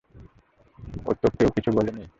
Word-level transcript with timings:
ও 1.05 1.11
তোকেও 1.21 1.49
কিছু 1.55 1.69
বলেনি? 1.77 2.03